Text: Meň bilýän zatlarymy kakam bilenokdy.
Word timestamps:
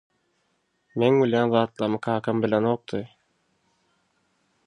Meň 1.01 1.17
bilýän 1.23 1.51
zatlarymy 1.55 1.99
kakam 2.07 2.41
bilenokdy. 2.45 3.03